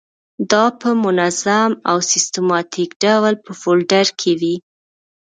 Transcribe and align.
دا 0.51 0.65
په 0.79 0.89
منظم 1.03 1.71
او 1.89 1.97
سیستماتیک 2.11 2.91
ډول 3.03 3.33
په 3.45 3.51
فولډر 3.61 4.07
کې 4.19 4.31
وي. 4.41 4.55